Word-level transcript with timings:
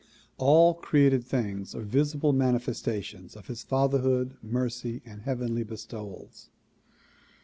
All 0.39 0.73
created 0.73 1.23
things 1.23 1.75
are 1.75 1.83
visible 1.83 2.33
manifestations 2.33 3.35
of 3.35 3.45
his 3.45 3.61
father 3.63 3.99
hood, 3.99 4.35
mercy 4.41 5.03
and 5.05 5.21
heavenly 5.21 5.61
bestowals. 5.63 6.49